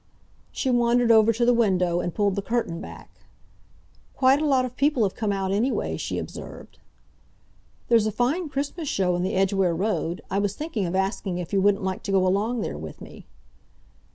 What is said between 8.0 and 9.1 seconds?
a fine Christmas